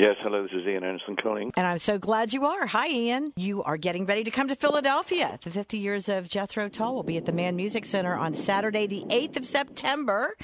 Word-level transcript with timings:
Yes, 0.00 0.16
hello, 0.22 0.44
this 0.44 0.52
is 0.52 0.66
Ian 0.66 0.82
Anderson 0.82 1.14
calling. 1.14 1.52
And 1.58 1.66
I'm 1.66 1.76
so 1.76 1.98
glad 1.98 2.32
you 2.32 2.46
are. 2.46 2.64
Hi, 2.64 2.88
Ian. 2.88 3.34
You 3.36 3.62
are 3.64 3.76
getting 3.76 4.06
ready 4.06 4.24
to 4.24 4.30
come 4.30 4.48
to 4.48 4.54
Philadelphia. 4.54 5.38
The 5.42 5.50
50 5.50 5.76
years 5.76 6.08
of 6.08 6.26
Jethro 6.26 6.70
Tull 6.70 6.94
will 6.94 7.02
be 7.02 7.18
at 7.18 7.26
the 7.26 7.32
Mann 7.32 7.54
Music 7.54 7.84
Center 7.84 8.14
on 8.14 8.32
Saturday, 8.32 8.86
the 8.86 9.04
8th 9.10 9.36
of 9.36 9.46
September. 9.46 10.38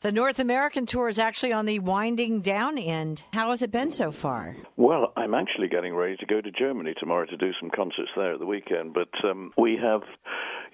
The 0.00 0.10
North 0.10 0.40
American 0.40 0.86
tour 0.86 1.08
is 1.08 1.20
actually 1.20 1.52
on 1.52 1.66
the 1.66 1.78
winding 1.78 2.40
down 2.40 2.78
end. 2.78 3.22
How 3.32 3.52
has 3.52 3.62
it 3.62 3.70
been 3.70 3.92
so 3.92 4.10
far? 4.10 4.56
Well, 4.76 5.12
I'm 5.16 5.34
actually 5.34 5.68
getting 5.68 5.94
ready 5.94 6.16
to 6.16 6.26
go 6.26 6.40
to 6.40 6.50
Germany 6.50 6.94
tomorrow 6.98 7.26
to 7.26 7.36
do 7.36 7.52
some 7.60 7.70
concerts 7.70 8.10
there 8.16 8.32
at 8.32 8.40
the 8.40 8.46
weekend, 8.46 8.92
but 8.92 9.10
um, 9.22 9.52
we 9.56 9.78
have 9.80 10.00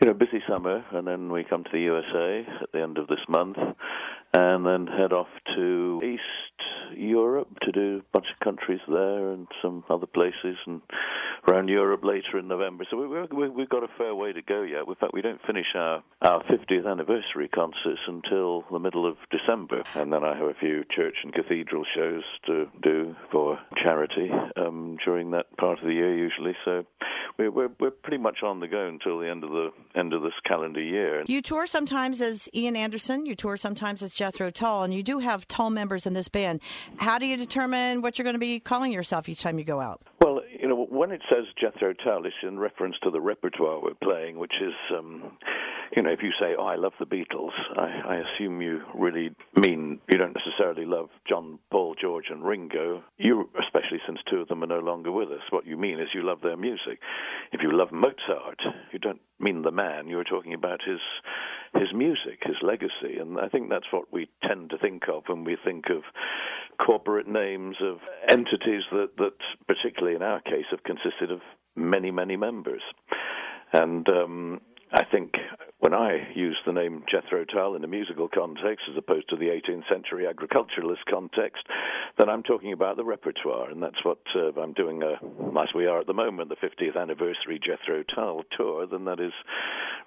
you 0.00 0.06
know, 0.06 0.12
a 0.12 0.14
busy 0.14 0.42
summer, 0.48 0.82
and 0.92 1.06
then 1.06 1.30
we 1.30 1.44
come 1.44 1.64
to 1.64 1.70
the 1.70 1.80
USA 1.80 2.46
at 2.62 2.72
the 2.72 2.80
end 2.80 2.96
of 2.96 3.08
this 3.08 3.20
month, 3.28 3.58
and 4.32 4.64
then 4.64 4.86
head 4.86 5.12
off 5.12 5.28
to 5.54 6.00
East 6.02 6.22
Europe 7.02 7.48
to 7.62 7.72
do 7.72 8.00
a 8.00 8.12
bunch 8.12 8.26
of 8.32 8.44
countries 8.44 8.80
there 8.88 9.32
and 9.32 9.46
some 9.60 9.84
other 9.90 10.06
places, 10.06 10.56
and 10.66 10.80
around 11.48 11.68
Europe 11.68 12.04
later 12.04 12.38
in 12.38 12.48
November. 12.48 12.84
So 12.90 12.96
we, 12.96 13.06
we, 13.06 13.48
we've 13.48 13.68
got 13.68 13.82
a 13.82 13.88
fair 13.98 14.14
way 14.14 14.32
to 14.32 14.42
go 14.42 14.62
yet. 14.62 14.86
In 14.86 14.94
fact, 14.94 15.14
we 15.14 15.22
don't 15.22 15.40
finish 15.46 15.66
our, 15.74 16.02
our 16.22 16.42
50th 16.44 16.90
anniversary 16.90 17.48
concerts 17.48 18.00
until 18.06 18.64
the 18.70 18.78
middle 18.78 19.06
of 19.08 19.16
December, 19.30 19.82
and 19.94 20.12
then 20.12 20.24
I 20.24 20.36
have 20.36 20.48
a 20.48 20.54
few 20.54 20.84
church 20.94 21.16
and 21.24 21.32
cathedral 21.32 21.84
shows 21.94 22.22
to 22.46 22.66
do 22.82 23.14
for 23.30 23.58
charity 23.82 24.30
um, 24.56 24.96
during 25.04 25.32
that 25.32 25.56
part 25.56 25.78
of 25.78 25.84
the 25.84 25.94
year 25.94 26.16
usually. 26.16 26.54
So 26.64 26.84
we're, 27.38 27.50
we're, 27.50 27.70
we're 27.80 27.90
pretty 27.90 28.18
much 28.18 28.42
on 28.42 28.60
the 28.60 28.68
go 28.68 28.86
until 28.86 29.18
the 29.18 29.28
end 29.28 29.44
of 29.44 29.50
the 29.50 29.70
end 29.94 30.12
of 30.12 30.22
this 30.22 30.32
calendar 30.46 30.82
year. 30.82 31.24
You 31.26 31.42
tour 31.42 31.66
sometimes 31.66 32.20
as 32.20 32.48
Ian 32.54 32.76
Anderson. 32.76 33.26
You 33.26 33.34
tour 33.34 33.56
sometimes 33.56 34.02
as 34.02 34.14
Jethro 34.14 34.50
Tull, 34.50 34.82
and 34.82 34.94
you 34.94 35.02
do 35.02 35.18
have 35.18 35.46
Tull 35.48 35.70
members 35.70 36.06
in 36.06 36.14
this 36.14 36.28
band. 36.28 36.60
How 36.98 37.18
do 37.18 37.26
you 37.26 37.36
determine 37.36 38.02
what 38.02 38.18
you're 38.18 38.24
going 38.24 38.34
to 38.34 38.40
be 38.40 38.60
calling 38.60 38.92
yourself 38.92 39.28
each 39.28 39.40
time 39.40 39.58
you 39.58 39.64
go 39.64 39.80
out? 39.80 40.00
Well, 40.20 40.31
when 41.02 41.10
it 41.10 41.22
says 41.28 41.46
Jethro 41.60 41.94
Tull, 41.94 42.26
it's 42.26 42.36
in 42.44 42.60
reference 42.60 42.94
to 43.02 43.10
the 43.10 43.20
repertoire 43.20 43.82
we're 43.82 43.92
playing, 44.00 44.38
which 44.38 44.52
is, 44.62 44.72
um, 44.96 45.36
you 45.96 46.00
know, 46.00 46.12
if 46.12 46.22
you 46.22 46.30
say, 46.38 46.54
"Oh, 46.56 46.64
I 46.64 46.76
love 46.76 46.92
the 47.00 47.06
Beatles," 47.06 47.50
I, 47.76 48.14
I 48.14 48.22
assume 48.22 48.62
you 48.62 48.82
really 48.94 49.34
mean 49.56 49.98
you 50.08 50.16
don't 50.16 50.36
necessarily 50.36 50.84
love 50.86 51.08
John, 51.28 51.58
Paul, 51.72 51.96
George, 52.00 52.26
and 52.30 52.44
Ringo. 52.44 53.02
You, 53.18 53.50
especially 53.60 53.98
since 54.06 54.20
two 54.30 54.42
of 54.42 54.46
them 54.46 54.62
are 54.62 54.68
no 54.68 54.78
longer 54.78 55.10
with 55.10 55.30
us, 55.30 55.42
what 55.50 55.66
you 55.66 55.76
mean 55.76 55.98
is 55.98 56.06
you 56.14 56.22
love 56.24 56.38
their 56.40 56.56
music. 56.56 57.00
If 57.50 57.62
you 57.62 57.76
love 57.76 57.90
Mozart, 57.90 58.60
you 58.92 59.00
don't 59.00 59.20
mean 59.40 59.62
the 59.62 59.72
man. 59.72 60.06
You're 60.06 60.22
talking 60.22 60.54
about 60.54 60.82
his 60.86 61.00
his 61.74 61.92
music, 61.92 62.38
his 62.44 62.62
legacy, 62.62 63.18
and 63.18 63.40
I 63.40 63.48
think 63.48 63.70
that's 63.70 63.90
what 63.90 64.12
we 64.12 64.28
tend 64.46 64.70
to 64.70 64.78
think 64.78 65.08
of 65.08 65.24
when 65.26 65.42
we 65.42 65.56
think 65.64 65.86
of 65.90 66.04
corporate 66.84 67.28
names 67.28 67.76
of 67.82 67.98
entities 68.28 68.82
that, 68.90 69.10
that 69.18 69.34
particularly 69.66 70.16
in 70.16 70.22
our 70.22 70.40
case, 70.40 70.64
have 70.70 70.82
consisted 70.84 71.30
of 71.30 71.40
many, 71.76 72.10
many 72.10 72.36
members. 72.36 72.82
And 73.72 74.08
um, 74.08 74.60
I 74.92 75.04
think 75.04 75.32
when 75.82 75.94
I 75.94 76.28
use 76.34 76.56
the 76.64 76.72
name 76.72 77.02
Jethro 77.10 77.44
Tull 77.44 77.74
in 77.74 77.82
a 77.82 77.88
musical 77.88 78.28
context 78.28 78.84
as 78.90 78.96
opposed 78.96 79.28
to 79.30 79.36
the 79.36 79.46
18th 79.46 79.88
century 79.90 80.28
agriculturalist 80.28 81.00
context, 81.10 81.64
then 82.18 82.28
I'm 82.28 82.44
talking 82.44 82.72
about 82.72 82.96
the 82.96 83.04
repertoire, 83.04 83.70
and 83.70 83.82
that's 83.82 84.04
what 84.04 84.18
uh, 84.36 84.52
I'm 84.60 84.74
doing, 84.74 85.02
uh, 85.02 85.16
as 85.60 85.68
we 85.74 85.86
are 85.86 86.00
at 86.00 86.06
the 86.06 86.14
moment, 86.14 86.50
the 86.50 86.56
50th 86.56 86.96
anniversary 86.96 87.58
Jethro 87.58 88.04
Tull 88.14 88.44
tour, 88.56 88.86
then 88.86 89.06
that 89.06 89.18
is 89.18 89.32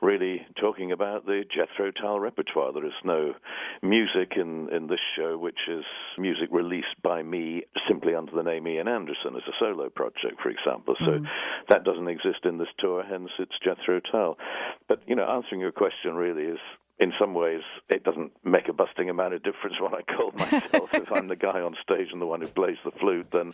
really 0.02 0.46
talking 0.62 0.92
about 0.92 1.26
the 1.26 1.44
Jethro 1.54 1.92
Tull 1.92 2.20
repertoire. 2.20 2.72
There 2.72 2.86
is 2.86 2.94
no 3.04 3.34
music 3.82 4.34
in, 4.38 4.70
in 4.72 4.88
this 4.88 5.00
show, 5.18 5.38
which 5.38 5.60
is 5.68 5.84
music 6.18 6.50
released 6.52 7.02
by 7.04 7.22
me 7.22 7.64
simply 7.88 8.16
under 8.16 8.32
the 8.32 8.44
name 8.44 8.68
Ian 8.68 8.88
Anderson 8.88 9.36
as 9.36 9.44
a 9.48 9.56
solo 9.60 9.90
project, 9.90 10.42
for 10.42 10.50
example. 10.50 10.96
So 11.00 11.20
mm. 11.20 11.26
that 11.70 11.84
doesn't 11.84 12.08
exist 12.08 12.46
in 12.46 12.60
this 12.60 12.72
tour, 12.80 13.04
hence 13.04 13.32
it's 13.40 13.60
Jethro 13.64 14.00
Tull. 14.12 14.38
But, 14.88 15.02
you 15.08 15.16
know, 15.16 15.26
answering 15.26 15.62
your 15.62 15.72
question 15.72 16.16
really 16.16 16.44
is 16.44 16.60
in 16.98 17.12
some 17.20 17.34
ways, 17.34 17.62
it 17.90 18.04
doesn't 18.04 18.32
make 18.46 18.70
a 18.70 18.74
busting 18.74 19.10
amount 19.10 19.34
of 19.34 19.44
difference 19.44 19.76
what 19.82 19.94
I 19.94 20.02
call 20.02 20.32
myself. 20.38 20.90
if 20.94 21.12
I'm 21.12 21.28
the 21.28 21.36
guy 21.36 21.60
on 21.60 21.76
stage 21.84 22.08
and 22.12 22.22
the 22.22 22.26
one 22.26 22.40
who 22.40 22.48
plays 22.48 22.78
the 22.86 22.92
flute, 22.92 23.28
then 23.34 23.54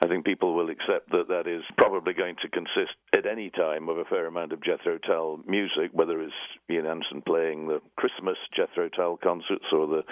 I 0.00 0.06
think 0.06 0.24
people 0.24 0.54
will 0.54 0.70
accept 0.70 1.10
that 1.10 1.26
that 1.28 1.48
is 1.48 1.62
probably 1.76 2.12
going 2.12 2.36
to 2.42 2.48
consist 2.48 2.94
at 3.16 3.26
any 3.26 3.50
time 3.50 3.88
of 3.88 3.98
a 3.98 4.04
fair 4.04 4.26
amount 4.26 4.52
of 4.52 4.62
Jethro 4.62 4.98
Tull 4.98 5.40
music, 5.46 5.90
whether 5.92 6.20
it's 6.22 6.32
Ian 6.70 6.86
Anderson 6.86 7.22
playing 7.22 7.66
the 7.66 7.80
Christmas 7.96 8.36
Jethro 8.54 8.88
Tull 8.88 9.16
concerts 9.16 9.66
or 9.72 9.88
the 9.88 10.02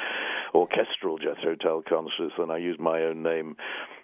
orchestral 0.52 1.18
Jethro 1.18 1.54
Tull 1.54 1.82
concerts, 1.88 2.34
then 2.36 2.50
I 2.50 2.58
use 2.58 2.78
my 2.80 3.02
own 3.02 3.22
name 3.22 3.56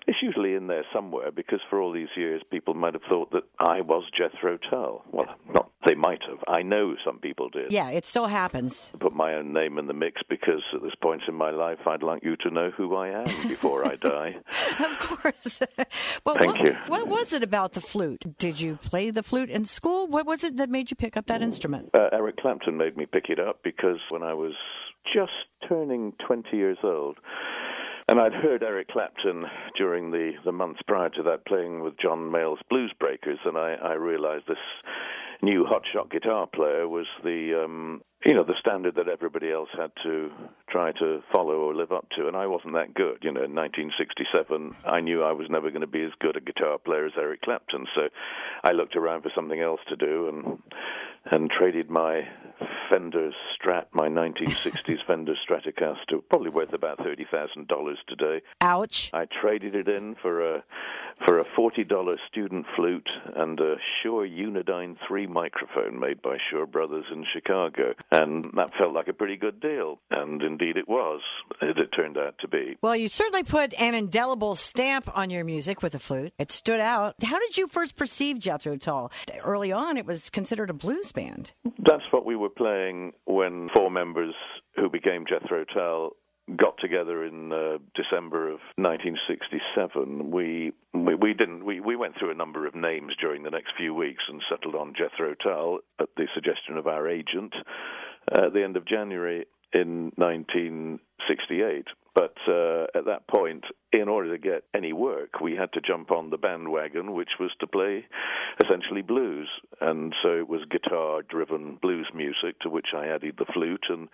it's 0.07 0.19
usually 0.23 0.55
in 0.55 0.67
there 0.67 0.85
somewhere 0.93 1.31
because 1.31 1.61
for 1.71 1.81
all 1.81 1.93
these 1.93 2.09
years 2.17 2.43
people 2.51 2.75
might 2.75 2.95
have 2.95 3.03
thought 3.09 3.31
that 3.33 3.45
I 3.59 3.81
was 3.81 4.05
Jethro 4.17 4.59
Tull. 4.71 5.05
Well, 5.11 5.27
not 5.53 5.71
they 5.87 5.95
might 5.95 6.21
have. 6.29 6.39
I 6.47 6.63
know 6.63 6.95
some 7.05 7.19
people 7.19 7.49
did. 7.49 7.73
Yeah, 7.73 7.91
it 7.91 8.07
still 8.07 8.27
happens. 8.27 8.91
I 8.95 8.99
put 8.99 9.15
my 9.15 9.35
own 9.35 9.53
name 9.53 9.79
in 9.79 9.87
the 9.87 9.95
mix 9.95 10.23
because 10.29 10.63
at 10.75 10.83
this 10.83 10.95
point 11.03 11.23
in 11.27 11.35
my 11.35 11.51
life 11.51 11.79
I'd 11.87 12.03
like 12.03 12.23
you 12.23 12.37
to 12.37 12.51
know 12.51 12.71
who 12.71 12.95
I 12.95 13.09
am 13.09 13.49
before 13.49 13.87
I 13.87 13.97
die. 13.97 14.37
of 14.79 14.99
course. 14.99 15.61
well, 16.25 16.37
Thank 16.39 16.59
what, 16.59 16.61
you. 16.61 16.77
What 16.87 17.09
was 17.09 17.33
it 17.33 17.43
about 17.43 17.73
the 17.73 17.81
flute? 17.81 18.39
Did 18.39 18.61
you 18.61 18.77
play 18.77 19.11
the 19.11 19.23
flute 19.23 19.51
in 19.51 19.65
school? 19.65 20.07
What 20.07 20.27
was 20.27 20.45
it 20.45 20.57
that 20.57 20.71
made 20.71 20.91
you 20.91 20.97
pick 20.97 21.17
up 21.17 21.27
that 21.27 21.43
instrument? 21.43 21.91
Uh, 21.95 22.09
Eric 22.13 22.37
Clapton 22.37 22.77
made 22.77 22.97
me 22.97 23.07
pick 23.07 23.25
it 23.29 23.41
up 23.41 23.61
because 23.65 23.99
when 24.11 24.23
I 24.23 24.35
was 24.35 24.53
just 25.13 25.33
turning 25.69 26.13
20 26.27 26.57
years 26.57 26.79
old, 26.85 27.19
and 28.09 28.21
I'd 28.21 28.35
heard 28.35 28.63
Eric 28.63 28.89
Clapton 28.89 29.45
during 29.77 30.11
the, 30.11 30.33
the 30.45 30.53
months 30.53 30.81
prior 30.87 31.09
to 31.11 31.23
that 31.25 31.47
playing 31.47 31.83
with 31.83 31.99
John 31.99 32.31
Mayall's 32.31 32.61
Blues 32.69 32.93
Breakers, 32.99 33.39
and 33.45 33.57
I, 33.57 33.75
I 33.75 33.93
realized 33.95 34.45
this 34.49 34.57
new 35.43 35.65
hotshot 35.65 36.11
guitar 36.11 36.47
player 36.47 36.89
was 36.89 37.07
the 37.25 37.63
um, 37.65 38.01
you 38.25 38.33
know 38.33 38.45
the 38.45 38.55
standard 38.61 38.95
that 38.95 39.09
everybody 39.09 39.51
else 39.51 39.69
had 39.77 39.91
to 40.05 40.31
try 40.71 40.93
to 40.93 41.21
follow 41.33 41.55
or 41.55 41.75
live 41.75 41.93
up 41.93 42.07
to, 42.17 42.29
and 42.29 42.37
I 42.37 42.47
wasn't 42.47 42.75
that 42.75 42.95
good. 42.95 43.19
You 43.23 43.33
know, 43.33 43.43
in 43.43 43.55
1967, 43.55 44.77
I 44.87 45.01
knew 45.01 45.23
I 45.23 45.33
was 45.33 45.49
never 45.51 45.71
going 45.71 45.81
to 45.83 45.87
be 45.87 46.03
as 46.05 46.13
good 46.21 46.37
a 46.37 46.41
guitar 46.41 46.79
player 46.79 47.07
as 47.07 47.13
Eric 47.17 47.43
Clapton, 47.43 47.87
so 47.95 48.09
I 48.63 48.71
looked 48.71 48.97
around 48.97 49.23
for 49.23 49.33
something 49.35 49.61
else 49.61 49.81
to 49.89 49.97
do 49.97 50.29
and 50.29 50.63
and 51.31 51.51
traded 51.51 51.91
my 51.91 52.23
Fender 52.91 53.31
Strat, 53.55 53.87
my 53.93 54.09
1960s 54.09 54.99
Fender 55.07 55.35
Stratocaster, 55.49 56.21
probably 56.29 56.51
worth 56.51 56.73
about 56.73 56.99
thirty 56.99 57.27
thousand 57.31 57.69
dollars 57.69 57.99
today. 58.07 58.41
Ouch! 58.61 59.11
I 59.13 59.27
traded 59.41 59.75
it 59.75 59.89
in 59.89 60.15
for 60.23 60.57
a 60.57 60.65
for 61.27 61.39
a 61.39 61.45
forty 61.57 61.85
dollar 61.85 62.17
student 62.31 62.67
flute 62.77 63.09
and 63.37 63.59
a 63.61 63.77
Shure 64.03 64.27
Unidyne 64.27 64.97
three 65.07 65.27
microphone 65.27 65.99
made 65.99 66.23
by 66.23 66.37
Shure 66.51 66.67
Brothers 66.67 67.05
in 67.13 67.25
Chicago, 67.33 67.95
and 68.11 68.45
that 68.57 68.71
felt 68.79 68.95
like 68.95 69.09
a 69.09 69.13
pretty 69.13 69.37
good 69.37 69.61
deal, 69.61 69.99
and 70.11 70.43
indeed 70.43 70.77
it 70.77 70.89
was. 70.89 71.21
It, 71.61 71.79
it 71.79 71.89
turned 71.97 72.19
out 72.19 72.35
to 72.41 72.49
be. 72.49 72.77
Well, 72.83 72.97
you 72.97 73.09
certainly 73.09 73.43
put 73.45 73.75
an 73.81 73.95
indelible 73.95 74.55
stamp 74.55 75.17
on 75.17 75.31
your 75.31 75.45
music 75.45 75.83
with 75.83 75.93
the 75.93 75.99
flute. 75.99 76.33
It 76.39 76.53
stood 76.53 76.81
out. 76.81 77.15
How 77.23 77.39
did 77.39 77.57
you 77.57 77.67
first 77.67 77.97
perceive 77.97 78.39
Jethro 78.39 78.77
Tull? 78.77 79.13
Early 79.43 79.73
on, 79.73 79.97
it 79.97 80.07
was 80.07 80.31
considered 80.31 80.71
a 80.71 80.75
blues 80.75 81.13
band. 81.13 81.53
That's 81.79 82.05
what 82.11 82.25
we 82.25 82.37
were 82.37 82.51
playing 82.51 83.13
when 83.25 83.69
four 83.75 83.91
members 83.91 84.35
who 84.77 84.89
became 84.89 85.25
Jethro 85.29 85.65
Tull 85.73 86.17
got 86.57 86.75
together 86.79 87.25
in 87.25 87.53
uh, 87.53 87.79
December 87.95 88.49
of 88.49 88.61
1967, 88.77 90.31
we, 90.31 90.73
we 90.93 91.15
we 91.15 91.35
didn't 91.35 91.65
we, 91.65 91.81
we 91.81 91.97
went 91.97 92.15
through 92.19 92.31
a 92.31 92.35
number 92.35 92.67
of 92.67 92.75
names 92.75 93.15
during 93.21 93.43
the 93.43 93.51
next 93.51 93.73
few 93.77 93.95
weeks 93.95 94.23
and 94.29 94.43
settled 94.51 94.75
on 94.75 94.95
Jethro 94.97 95.35
Tull 95.35 95.79
at 96.01 96.09
the 96.17 96.27
suggestion 96.35 96.77
of 96.77 96.87
our 96.87 97.09
agent 97.09 97.55
uh, 98.31 98.47
at 98.47 98.55
the 98.55 98.63
end 98.63 98.77
of 98.77 98.87
January 98.87 99.47
in 99.73 100.13
1968. 100.17 101.87
But 102.15 102.37
uh, 102.47 102.85
at 102.95 103.07
that 103.07 103.27
point, 103.27 103.65
in 103.93 104.07
order 104.09 104.37
to 104.37 104.39
get 104.39 104.65
any 104.75 104.93
work, 104.93 105.41
we 105.41 105.57
had 105.57 105.73
to 105.73 105.81
jump 105.81 106.11
on 106.11 106.29
the 106.29 106.37
bandwagon, 106.37 107.15
which 107.15 107.31
was 107.41 107.51
to 107.61 107.67
play 107.67 108.05
essentially 108.63 109.01
blues. 109.01 109.49
And 109.81 110.15
so 110.23 110.37
it 110.37 110.47
was 110.47 110.61
guitar 110.71 111.23
driven 111.23 111.79
blues 111.81 112.09
music, 112.15 112.61
to 112.61 112.69
which 112.69 112.89
I 112.95 113.07
added 113.07 113.37
the 113.39 113.47
flute. 113.55 113.87
And 113.89 114.09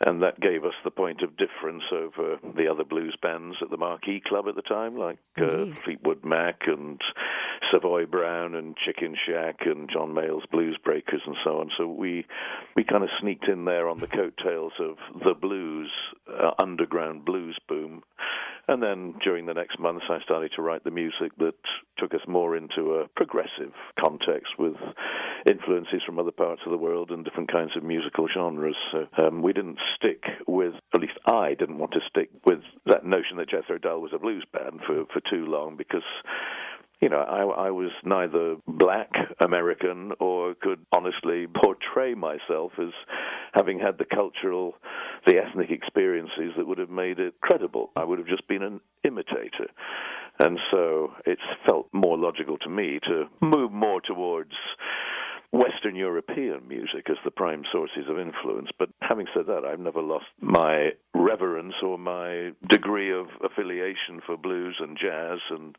and 0.00 0.22
that 0.22 0.40
gave 0.40 0.64
us 0.64 0.74
the 0.82 0.90
point 0.90 1.22
of 1.22 1.36
difference 1.36 1.84
over 1.92 2.38
the 2.56 2.66
other 2.68 2.84
blues 2.84 3.16
bands 3.22 3.56
at 3.62 3.70
the 3.70 3.76
Marquee 3.76 4.22
Club 4.26 4.46
at 4.48 4.56
the 4.56 4.62
time, 4.62 4.96
like 4.96 5.18
uh, 5.38 5.66
Fleetwood 5.84 6.24
Mac 6.24 6.62
and 6.66 7.00
Savoy 7.70 8.06
Brown 8.06 8.54
and 8.54 8.76
Chicken 8.76 9.14
Shack 9.26 9.60
and 9.66 9.88
John 9.92 10.12
Mayall's 10.12 10.46
Blues 10.50 10.76
Breakers 10.82 11.22
and 11.26 11.36
so 11.44 11.60
on. 11.60 11.70
So 11.78 11.86
we 11.86 12.26
we 12.76 12.84
kind 12.84 13.04
of 13.04 13.10
sneaked 13.20 13.48
in 13.48 13.64
there 13.64 13.88
on 13.88 14.00
the 14.00 14.08
coattails 14.08 14.72
of 14.80 14.96
the 15.24 15.34
blues 15.34 15.90
uh, 16.28 16.50
underground 16.58 17.24
blues 17.24 17.58
boom, 17.68 18.02
and 18.66 18.82
then 18.82 19.14
during 19.22 19.46
the 19.46 19.54
next 19.54 19.78
months 19.78 20.06
I 20.10 20.20
started 20.24 20.52
to 20.56 20.62
write 20.62 20.84
the 20.84 20.90
music 20.90 21.36
that 21.38 21.54
took 21.98 22.14
us 22.14 22.26
more 22.26 22.56
into 22.56 22.94
a 22.94 23.08
progressive 23.08 23.72
context 24.00 24.58
with 24.58 24.76
influences 25.48 26.02
from 26.06 26.18
other 26.18 26.30
parts 26.30 26.62
of 26.64 26.72
the 26.72 26.78
world 26.78 27.10
and 27.10 27.24
different 27.24 27.52
kinds 27.52 27.76
of 27.76 27.82
musical 27.82 28.28
genres. 28.32 28.76
So 28.92 29.06
um, 29.22 29.42
we 29.42 29.52
didn't 29.52 29.78
stick 29.96 30.22
with, 30.46 30.74
at 30.94 31.00
least 31.00 31.18
I 31.26 31.54
didn't 31.54 31.78
want 31.78 31.92
to 31.92 32.00
stick 32.08 32.30
with 32.44 32.60
that 32.86 33.04
notion 33.04 33.36
that 33.38 33.50
Jethro 33.50 33.78
Tull 33.78 34.00
was 34.00 34.12
a 34.14 34.18
blues 34.18 34.44
band 34.52 34.80
for, 34.86 35.04
for 35.12 35.20
too 35.30 35.46
long 35.46 35.76
because 35.76 36.02
you 37.00 37.10
know, 37.10 37.18
I, 37.18 37.66
I 37.66 37.70
was 37.70 37.90
neither 38.02 38.56
black 38.66 39.10
American 39.44 40.12
or 40.20 40.54
could 40.54 40.86
honestly 40.96 41.46
portray 41.46 42.14
myself 42.14 42.72
as 42.78 42.94
having 43.52 43.78
had 43.78 43.98
the 43.98 44.06
cultural, 44.06 44.74
the 45.26 45.36
ethnic 45.36 45.70
experiences 45.70 46.52
that 46.56 46.66
would 46.66 46.78
have 46.78 46.88
made 46.88 47.18
it 47.18 47.34
credible. 47.42 47.90
I 47.94 48.04
would 48.04 48.18
have 48.18 48.28
just 48.28 48.48
been 48.48 48.62
an 48.62 48.80
imitator. 49.06 49.68
And 50.38 50.58
so 50.70 51.12
it 51.26 51.38
felt 51.68 51.88
more 51.92 52.16
logical 52.16 52.56
to 52.58 52.70
me 52.70 53.00
to 53.06 53.24
move 53.42 53.70
more 53.70 54.00
towards 54.00 54.52
Western 55.54 55.94
European 55.94 56.66
music 56.66 57.08
as 57.08 57.16
the 57.24 57.30
prime 57.30 57.62
sources 57.70 58.06
of 58.08 58.18
influence. 58.18 58.70
But 58.76 58.88
having 59.00 59.26
said 59.32 59.46
that, 59.46 59.64
I've 59.64 59.78
never 59.78 60.02
lost 60.02 60.26
my 60.40 60.90
reverence 61.14 61.74
or 61.80 61.96
my 61.96 62.50
degree 62.68 63.12
of 63.12 63.26
affiliation 63.40 64.20
for 64.26 64.36
blues 64.36 64.76
and 64.80 64.98
jazz, 65.00 65.38
and 65.50 65.76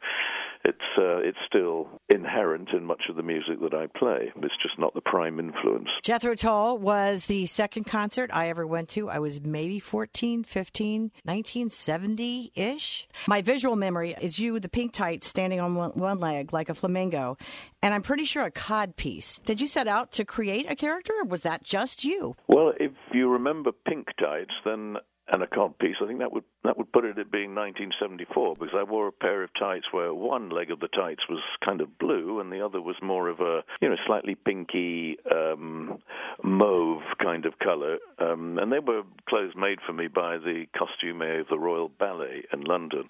it's 0.64 0.78
uh, 0.98 1.18
it's 1.18 1.38
still 1.46 1.90
inherent 2.10 2.70
in 2.70 2.86
much 2.86 3.04
of 3.10 3.16
the 3.16 3.24
music 3.24 3.60
that 3.62 3.74
I 3.74 3.88
play. 3.88 4.32
It's 4.36 4.54
just 4.62 4.78
not 4.78 4.94
the 4.94 5.02
prime 5.02 5.40
influence. 5.40 5.90
Jethro 6.04 6.36
Tull 6.36 6.78
was 6.78 7.26
the 7.26 7.46
second 7.48 7.86
concert 7.86 8.30
I 8.34 8.50
ever 8.50 8.68
went 8.68 8.90
to. 8.90 9.10
I 9.10 9.20
was 9.20 9.42
maybe 9.42 9.80
14, 9.80 10.44
15, 10.44 11.02
1970 11.24 12.52
ish. 12.56 13.08
My 13.28 13.42
visual 13.42 13.76
memory 13.76 14.16
is 14.22 14.38
you 14.38 14.54
with 14.54 14.62
the 14.62 14.70
pink 14.70 14.94
tights 14.94 15.28
standing 15.28 15.60
on 15.60 15.76
one, 15.76 15.92
one 15.92 16.20
leg 16.20 16.54
like 16.54 16.70
a 16.70 16.76
flamingo, 16.76 17.38
and 17.82 17.94
I'm 17.94 18.04
pretty 18.04 18.26
sure 18.26 18.44
a 18.44 18.52
cod 18.52 18.96
piece. 18.96 19.40
Did 19.46 19.60
you 19.60 19.68
set 19.68 19.88
out 19.88 20.12
to 20.14 20.26
create 20.26 20.70
a 20.70 20.76
character, 20.76 21.14
or 21.20 21.26
was 21.26 21.42
that 21.42 21.64
just 21.64 22.04
you? 22.04 22.36
Well, 22.48 22.74
if 22.80 22.92
you 23.14 23.30
remember 23.30 23.72
Pink 23.72 24.08
Tights, 24.20 24.54
then 24.64 24.98
and 25.34 25.42
a 25.42 25.48
cod 25.48 25.78
piece, 25.80 25.96
I 26.02 26.06
think 26.06 26.20
that 26.20 26.32
would 26.32 26.44
that 26.64 26.78
would 26.78 26.92
put 26.92 27.06
it 27.06 27.18
at 27.18 27.32
being 27.32 27.56
1974 27.56 28.56
because 28.56 28.76
I 28.78 28.84
wore 28.84 29.08
a 29.08 29.12
pair 29.12 29.44
of 29.44 29.50
tights 29.58 29.86
where 29.92 30.14
one 30.14 30.50
leg 30.50 30.70
of 30.70 30.80
the 30.80 30.88
tights 30.88 31.24
was 31.28 31.40
kind 31.64 31.82
of 31.82 31.98
blue 31.98 32.40
and 32.40 32.52
the 32.52 32.64
other 32.64 32.80
was 32.80 32.96
more 33.02 33.28
of 33.30 33.40
a 33.40 33.64
you 33.82 33.90
know 33.90 33.96
slightly 34.06 34.36
pinky 34.36 35.18
um, 35.32 36.00
mauve 36.44 37.02
kind 37.22 37.46
of 37.46 37.58
color, 37.60 37.98
um, 38.20 38.60
and 38.60 38.72
they 38.72 38.80
were 38.80 39.02
clothes 39.28 39.54
made 39.56 39.80
for 39.86 39.94
me 39.94 40.08
by 40.08 40.38
the 40.38 40.66
costumier 40.78 41.42
of 41.42 41.48
the 41.50 41.60
Royal 41.60 41.90
Ballet 41.90 42.44
in 42.54 42.62
London. 42.62 43.10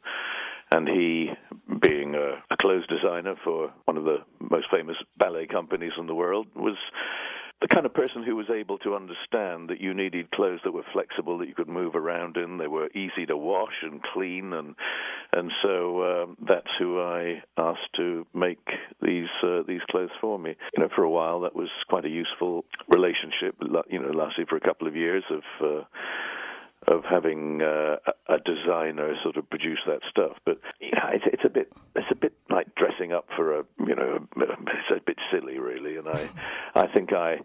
And 0.72 0.88
he, 0.88 1.30
being 1.80 2.16
a, 2.16 2.42
a 2.52 2.58
clothes 2.58 2.88
designer 2.88 3.36
for 3.44 3.72
one 3.86 3.98
of 3.98 4.04
the 4.04 4.18
most 4.40 4.66
famous 4.72 4.96
ballet 5.18 5.46
companies 5.46 5.92
in 5.98 6.08
the 6.08 6.16
world, 6.16 6.48
was 6.56 6.78
the 7.62 7.68
kind 7.68 7.86
of 7.86 7.94
person 7.94 8.24
who 8.24 8.36
was 8.36 8.50
able 8.50 8.78
to 8.80 8.96
understand 8.96 9.70
that 9.70 9.80
you 9.80 9.94
needed 9.94 10.30
clothes 10.32 10.60
that 10.66 10.74
were 10.74 10.86
flexible, 10.92 11.38
that 11.38 11.48
you 11.48 11.56
could 11.56 11.70
move 11.70 11.96
around 11.96 12.38
in, 12.38 12.58
they 12.58 12.68
were 12.68 12.90
easy 12.90 13.26
to 13.28 13.38
wash 13.38 13.82
and 13.82 14.02
clean, 14.14 14.54
and 14.54 14.76
and 15.32 15.52
so 15.64 16.04
um, 16.04 16.38
that's 16.48 16.70
who 16.78 17.02
I 17.02 17.42
asked 17.58 17.94
to 17.96 18.28
make 18.34 18.66
these 19.02 19.30
uh, 19.42 19.64
these 19.68 19.82
clothes 19.90 20.12
for 20.20 20.38
me. 20.38 20.56
You 20.76 20.84
know, 20.84 20.90
for 20.94 21.04
a 21.04 21.10
while 21.10 21.42
that 21.42 21.56
was 21.56 21.70
quite 21.88 22.06
a 22.06 22.10
useful 22.10 22.66
relationship. 22.90 23.56
You 23.90 24.00
know, 24.00 24.12
lasted 24.12 24.50
for 24.50 24.58
a 24.58 24.62
couple 24.62 24.88
of 24.88 24.96
years 24.96 25.24
of. 25.30 25.44
Uh, 25.62 25.84
of 26.88 27.04
having 27.04 27.64
uh, 27.64 27.96
a 28.30 28.38
designer 28.46 29.16
sort 29.24 29.38
of 29.38 29.50
produce 29.50 29.80
that 29.88 30.02
stuff. 30.08 30.34
But 30.46 30.60
you 30.80 30.92
know, 30.92 31.10
it's, 31.12 31.24
it's 31.34 31.44
a 31.44 31.50
bit 31.50 31.72
it's 31.96 32.12
a 32.12 32.16
bit 32.16 32.34
like 32.56 32.74
dressing 32.76 33.12
up 33.12 33.28
for 33.36 33.60
a 33.60 33.64
you 33.86 33.96
know 33.96 34.26
it's 34.38 34.92
a 34.92 35.02
bit 35.06 35.18
silly 35.32 35.60
really, 35.60 35.98
and 35.98 36.08
I 36.08 36.30
I 36.74 36.88
think 36.88 37.14
I 37.14 37.38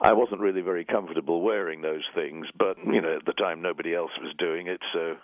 I 0.00 0.12
wasn't 0.12 0.40
really 0.40 0.60
very 0.60 0.84
comfortable 0.84 1.40
wearing 1.42 1.80
those 1.80 2.04
things. 2.14 2.46
But 2.56 2.76
you 2.84 3.00
know, 3.00 3.16
at 3.16 3.24
the 3.24 3.32
time 3.32 3.62
nobody 3.62 3.94
else 3.94 4.10
was 4.20 4.34
doing 4.38 4.66
it, 4.66 4.80
so 4.92 5.16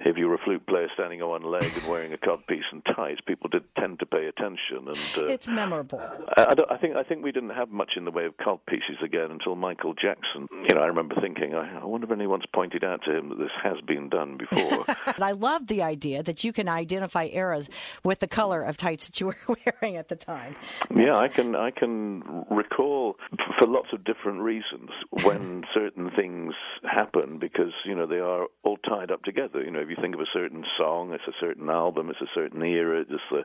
if 0.00 0.16
you 0.16 0.28
were 0.28 0.34
a 0.34 0.38
flute 0.38 0.66
player 0.66 0.88
standing 0.94 1.22
on 1.22 1.30
one 1.30 1.42
leg 1.42 1.72
and 1.76 1.86
wearing 1.86 2.12
a 2.12 2.16
codpiece 2.16 2.64
and 2.72 2.84
tights, 2.96 3.20
people 3.26 3.48
did 3.48 3.62
tend 3.78 3.98
to 4.00 4.06
pay 4.06 4.26
attention. 4.26 4.88
And 4.88 4.98
uh, 5.16 5.26
it's 5.26 5.48
memorable. 5.48 6.00
I, 6.36 6.54
I, 6.70 6.76
think 6.78 6.96
I 6.96 7.02
think 7.02 7.22
we 7.22 7.32
didn't 7.32 7.50
have 7.50 7.70
much 7.70 7.92
in 7.96 8.04
the 8.04 8.10
way 8.10 8.24
of 8.24 8.36
codpieces 8.36 9.02
again 9.04 9.30
until 9.30 9.54
Michael 9.56 9.94
Jackson. 9.94 10.48
You 10.68 10.74
know, 10.74 10.80
I 10.80 10.86
remember 10.86 11.14
thinking, 11.20 11.54
I, 11.54 11.80
I 11.80 11.84
wonder 11.84 12.06
if 12.06 12.12
anyone's 12.12 12.44
pointed 12.52 12.84
out 12.84 13.02
to 13.04 13.16
him 13.16 13.28
that 13.30 13.38
this 13.38 13.50
has 13.62 13.76
been 13.86 14.08
done 14.08 14.38
before. 14.38 14.84
I 15.18 15.32
love 15.32 15.68
the 15.68 15.82
idea 15.82 16.22
that 16.22 16.44
you 16.44 16.52
can 16.52 16.68
identify 16.68 17.28
eras 17.32 17.68
with 18.04 18.20
the 18.20 18.28
color 18.28 18.62
of 18.62 18.76
tights 18.76 19.06
that 19.06 19.20
you 19.20 19.26
were 19.26 19.36
wearing 19.82 19.96
at 19.96 20.08
the 20.08 20.16
time. 20.16 20.56
Yeah, 20.94 21.16
I 21.16 21.28
can 21.28 21.54
I 21.54 21.70
can 21.70 22.44
recall 22.50 23.16
for 23.58 23.66
lots 23.66 23.88
of 23.92 24.04
different 24.04 24.40
reasons 24.40 24.90
when 25.22 25.64
certain 25.74 26.10
things 26.10 26.54
happen 26.82 27.38
because 27.38 27.72
you 27.84 27.94
know 27.94 28.06
they 28.06 28.18
are 28.18 28.46
all 28.62 28.78
tied 28.78 29.10
up 29.10 29.22
together. 29.22 29.62
You 29.62 29.70
know 29.70 29.80
you 29.90 29.96
think 30.00 30.14
of 30.14 30.20
a 30.20 30.32
certain 30.32 30.64
song, 30.78 31.12
it's 31.12 31.26
a 31.28 31.38
certain 31.40 31.68
album, 31.68 32.10
it's 32.10 32.20
a 32.20 32.34
certain 32.34 32.62
era, 32.62 33.00
it's 33.00 33.22
the 33.30 33.44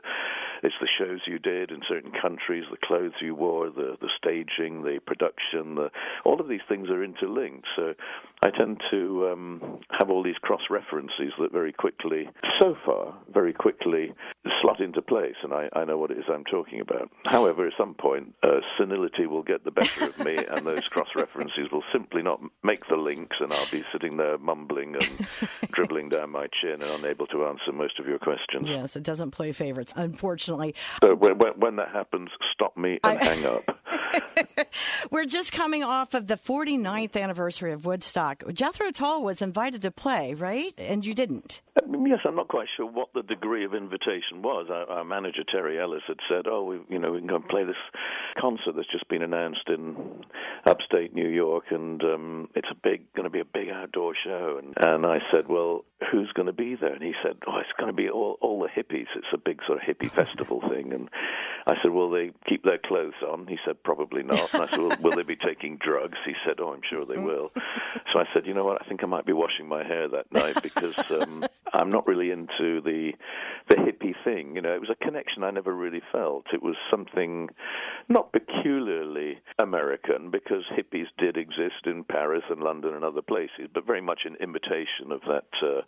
it's 0.62 0.74
the 0.80 0.88
shows 0.98 1.20
you 1.26 1.38
did 1.38 1.70
in 1.70 1.80
certain 1.88 2.12
countries, 2.12 2.64
the 2.70 2.78
clothes 2.82 3.12
you 3.20 3.34
wore, 3.34 3.70
the 3.70 3.96
the 4.00 4.10
staging, 4.16 4.82
the 4.82 5.00
production, 5.06 5.74
the 5.74 5.90
all 6.24 6.40
of 6.40 6.48
these 6.48 6.60
things 6.68 6.88
are 6.88 7.04
interlinked. 7.04 7.66
So 7.76 7.94
I 8.42 8.50
tend 8.50 8.80
to 8.90 9.28
um, 9.32 9.80
have 9.90 10.10
all 10.10 10.22
these 10.22 10.38
cross 10.40 10.62
references 10.70 11.32
that 11.38 11.52
very 11.52 11.72
quickly, 11.72 12.28
so 12.60 12.76
far, 12.84 13.14
very 13.32 13.52
quickly 13.52 14.14
slot 14.60 14.80
into 14.80 15.02
place, 15.02 15.36
and 15.42 15.52
I, 15.52 15.68
I 15.72 15.84
know 15.84 15.98
what 15.98 16.10
it 16.10 16.18
is 16.18 16.24
I'm 16.28 16.44
talking 16.44 16.80
about. 16.80 17.10
However, 17.24 17.66
at 17.66 17.72
some 17.78 17.94
point, 17.94 18.34
uh, 18.42 18.60
senility 18.78 19.26
will 19.26 19.42
get 19.42 19.64
the 19.64 19.70
better 19.70 20.04
of 20.04 20.18
me, 20.24 20.36
and 20.36 20.66
those 20.66 20.84
cross 20.88 21.08
references 21.14 21.70
will 21.70 21.84
simply 21.92 22.22
not 22.22 22.40
make 22.62 22.86
the 22.88 22.96
links, 22.96 23.36
and 23.40 23.52
I'll 23.52 23.70
be 23.70 23.84
sitting 23.92 24.16
there 24.16 24.38
mumbling 24.38 24.96
and 24.96 25.26
dribbling 25.72 26.08
down 26.08 26.30
my 26.30 26.46
chin 26.60 26.82
and 26.82 27.04
unable 27.04 27.26
to 27.28 27.46
answer 27.46 27.72
most 27.72 27.98
of 27.98 28.06
your 28.06 28.18
questions. 28.18 28.68
Yes, 28.68 28.96
it 28.96 29.02
doesn't 29.02 29.30
play 29.30 29.52
favorites, 29.52 29.92
unfortunately. 29.96 30.74
So 31.02 31.14
when, 31.14 31.38
when, 31.38 31.52
when 31.58 31.76
that 31.76 31.90
happens, 31.90 32.30
stop 32.52 32.76
me 32.76 32.98
and 33.04 33.18
I... 33.18 33.24
hang 33.24 33.46
up. 33.46 33.78
We're 35.10 35.26
just 35.26 35.52
coming 35.52 35.82
off 35.82 36.14
of 36.14 36.26
the 36.26 36.36
49th 36.36 37.20
anniversary 37.20 37.72
of 37.72 37.84
Woodstock. 37.84 38.42
Jethro 38.52 38.90
Tull 38.90 39.22
was 39.22 39.42
invited 39.42 39.82
to 39.82 39.90
play, 39.90 40.34
right? 40.34 40.74
And 40.78 41.04
you 41.04 41.14
didn't. 41.14 41.62
Um, 41.82 42.06
yes, 42.06 42.20
I'm 42.24 42.36
not 42.36 42.48
quite 42.48 42.68
sure 42.76 42.86
what 42.86 43.08
the 43.14 43.22
degree 43.22 43.64
of 43.64 43.74
invitation 43.74 44.42
was. 44.42 44.68
Our, 44.70 44.88
our 44.98 45.04
manager 45.04 45.42
Terry 45.50 45.80
Ellis 45.80 46.02
had 46.06 46.18
said, 46.28 46.46
"Oh, 46.46 46.64
we, 46.64 46.80
you 46.88 46.98
know, 46.98 47.12
we 47.12 47.18
can 47.18 47.28
go 47.28 47.36
and 47.36 47.48
play 47.48 47.64
this 47.64 47.76
concert 48.40 48.74
that's 48.76 48.90
just 48.90 49.08
been 49.08 49.22
announced 49.22 49.68
in 49.68 50.24
upstate 50.64 51.14
New 51.14 51.28
York, 51.28 51.64
and 51.70 52.02
um, 52.02 52.48
it's 52.54 52.68
a 52.70 52.74
big, 52.74 53.12
going 53.14 53.24
to 53.24 53.30
be 53.30 53.40
a 53.40 53.44
big 53.44 53.68
outdoor 53.68 54.14
show." 54.24 54.60
And, 54.62 54.74
and 54.76 55.06
I 55.06 55.18
said, 55.32 55.48
"Well, 55.48 55.84
who's 56.10 56.32
going 56.32 56.46
to 56.46 56.52
be 56.52 56.74
there?" 56.74 56.92
And 56.92 57.02
he 57.02 57.14
said, 57.22 57.36
"Oh, 57.46 57.58
it's 57.58 57.72
going 57.78 57.88
to 57.88 57.96
be 57.96 58.08
all, 58.08 58.38
all 58.40 58.60
the 58.60 58.68
hippies. 58.68 59.06
It's 59.16 59.26
a 59.32 59.38
big 59.38 59.60
sort 59.66 59.82
of 59.82 59.84
hippie 59.84 60.10
festival 60.10 60.60
thing." 60.68 60.92
And 60.92 61.08
I 61.66 61.74
said, 61.82 61.90
"Will 61.92 62.10
they 62.10 62.32
keep 62.48 62.64
their 62.64 62.78
clothes 62.78 63.20
on?" 63.26 63.46
He 63.46 63.58
said, 63.64 63.82
"Probably 63.82 64.22
not." 64.22 64.52
And 64.54 64.62
I 64.62 64.66
said, 64.66 64.78
well, 64.78 64.96
"Will 65.00 65.16
they 65.16 65.22
be 65.22 65.36
taking 65.36 65.76
drugs?" 65.78 66.18
He 66.24 66.34
said, 66.44 66.60
"Oh, 66.60 66.72
I'm 66.72 66.82
sure 66.88 67.04
they 67.04 67.20
will." 67.20 67.52
So 68.12 68.20
I 68.20 68.24
said, 68.32 68.46
"You 68.46 68.54
know 68.54 68.64
what? 68.64 68.80
I 68.80 68.88
think 68.88 69.02
I 69.02 69.06
might 69.06 69.26
be 69.26 69.32
washing 69.32 69.68
my 69.68 69.84
hair 69.84 70.08
that 70.08 70.30
night 70.32 70.62
because 70.62 70.96
um, 71.10 71.44
I'm 71.72 71.90
not 71.90 72.06
really 72.06 72.30
into 72.30 72.80
the 72.80 73.12
thing. 74.36 74.54
You 74.54 74.62
know, 74.62 74.74
it 74.74 74.80
was 74.80 74.90
a 74.90 75.04
connection 75.04 75.44
I 75.44 75.50
never 75.50 75.74
really 75.74 76.02
felt. 76.12 76.46
It 76.52 76.62
was 76.62 76.76
something 76.90 77.48
not 78.08 78.32
peculiarly 78.32 79.38
American 79.58 80.30
because 80.30 80.64
hippies 80.76 81.06
did 81.18 81.36
exist 81.36 81.86
in 81.86 82.04
Paris 82.04 82.44
and 82.50 82.60
London 82.60 82.94
and 82.94 83.04
other 83.04 83.22
places, 83.22 83.68
but 83.72 83.86
very 83.86 84.00
much 84.00 84.20
an 84.24 84.36
imitation 84.40 85.10
of 85.10 85.20
that 85.22 85.46
uh, 85.62 85.82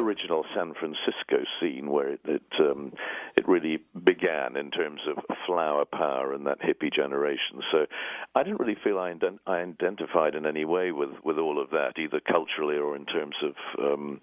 original 0.00 0.44
San 0.54 0.74
Francisco 0.74 1.44
scene 1.60 1.90
where 1.90 2.10
it 2.10 2.20
it, 2.24 2.42
um, 2.60 2.92
it 3.36 3.46
really 3.48 3.78
began 4.04 4.56
in 4.56 4.70
terms 4.70 5.00
of 5.08 5.22
flower 5.46 5.84
power 5.84 6.32
and 6.32 6.46
that 6.46 6.60
hippie 6.60 6.92
generation. 6.92 7.60
So 7.70 7.86
I 8.34 8.42
didn't 8.42 8.60
really 8.60 8.76
feel 8.82 8.98
I, 8.98 9.12
ident- 9.12 9.38
I 9.46 9.58
identified 9.58 10.34
in 10.34 10.46
any 10.46 10.64
way 10.64 10.92
with 10.92 11.10
with 11.24 11.38
all 11.38 11.60
of 11.62 11.70
that, 11.70 11.98
either 11.98 12.20
culturally 12.20 12.76
or 12.76 12.96
in 12.96 13.06
terms 13.06 13.36
of 13.42 13.54
um, 13.78 14.20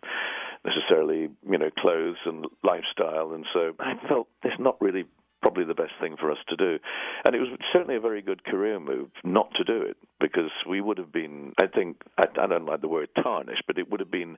necessarily 0.65 1.29
you 1.49 1.57
know 1.57 1.69
clothes 1.77 2.17
and 2.25 2.45
lifestyle. 2.63 3.33
And 3.33 3.45
so 3.53 3.73
I 3.79 3.93
felt 4.07 4.27
it's 4.43 4.59
not 4.59 4.79
really 4.81 5.05
probably 5.43 5.65
the 5.65 5.73
best 5.73 5.91
thing 5.99 6.15
for 6.17 6.31
us 6.31 6.37
to 6.47 6.55
do. 6.55 6.79
And 7.25 7.35
it 7.35 7.39
was 7.39 7.49
certainly 7.73 7.97
a 7.97 7.99
very 7.99 8.21
good 8.21 8.45
career 8.45 8.79
move 8.79 9.09
not 9.23 9.53
to 9.55 9.63
do 9.63 9.81
it 9.81 9.97
because 10.19 10.49
we 10.67 10.79
would 10.79 10.97
have 10.97 11.11
been, 11.11 11.51
I 11.61 11.67
think, 11.67 11.97
I, 12.17 12.23
I 12.41 12.47
don't 12.47 12.65
like 12.65 12.81
the 12.81 12.87
word 12.87 13.09
tarnished, 13.21 13.63
but 13.67 13.77
it 13.77 13.91
would 13.91 13.99
have 13.99 14.09
been 14.09 14.37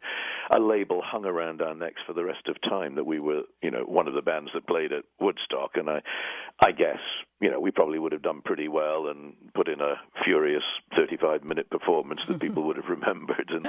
a 0.53 0.59
label 0.59 1.01
hung 1.05 1.25
around 1.25 1.61
our 1.61 1.75
necks 1.75 2.01
for 2.07 2.13
the 2.13 2.25
rest 2.25 2.47
of 2.47 2.55
time 2.67 2.95
that 2.95 3.05
we 3.05 3.19
were, 3.19 3.43
you 3.61 3.69
know, 3.69 3.83
one 3.85 4.07
of 4.07 4.15
the 4.15 4.23
bands 4.23 4.49
that 4.55 4.67
played 4.67 4.91
at 4.91 5.03
Woodstock. 5.19 5.71
And 5.75 5.89
I, 5.89 6.01
I 6.65 6.71
guess, 6.71 6.99
you 7.41 7.51
know, 7.51 7.59
we 7.59 7.71
probably 7.71 7.99
would 7.99 8.13
have 8.13 8.21
done 8.21 8.41
pretty 8.43 8.67
well 8.67 9.07
and 9.07 9.33
put 9.53 9.67
in 9.67 9.81
a 9.81 9.95
furious 10.23 10.63
35 10.95 11.43
minute 11.43 11.69
performance 11.69 12.21
that 12.27 12.39
people 12.39 12.63
would 12.67 12.77
have 12.77 12.89
remembered. 12.89 13.49
And 13.49 13.67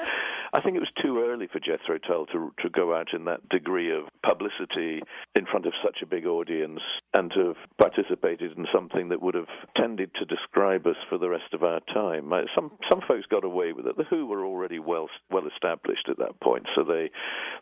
I 0.55 0.61
think 0.61 0.77
it 0.77 0.81
was 0.81 0.93
too 1.03 1.21
early 1.21 1.49
for 1.53 1.59
Jethro 1.59 1.99
Tull 1.99 2.27
to, 2.27 2.53
to 2.63 2.71
go 2.71 2.95
out 2.95 3.09
in 3.13 3.25
that 3.25 3.49
degree 3.49 3.93
of 3.93 4.05
publicity 4.23 5.03
in 5.35 5.47
front 5.47 5.67
of 5.67 5.73
such 5.85 5.99
a 6.03 6.07
big 6.07 6.27
audience 6.27 6.81
and 7.13 7.31
to 7.33 7.49
have 7.49 7.57
participated 7.79 8.57
in 8.57 8.67
something 8.73 9.09
that 9.09 9.21
would 9.21 9.35
have 9.35 9.49
tended 9.77 10.11
to 10.15 10.25
describe 10.25 10.87
us 10.87 10.97
for 11.09 11.19
the 11.19 11.29
rest 11.29 11.53
of 11.53 11.65
our 11.65 11.81
time. 11.93 12.33
Uh, 12.33 12.43
some 12.55 12.71
some 12.91 13.01
folks 13.09 13.27
got 13.31 13.45
away 13.45 13.73
with 13.73 13.87
it. 13.87 13.97
The 13.97 14.05
Who 14.05 14.27
were 14.27 14.45
already 14.45 14.79
well 14.79 15.09
well 15.31 15.47
established 15.47 16.09
at 16.09 16.19
that 16.19 16.41
point, 16.41 16.67
so 16.75 16.85
they 16.85 17.11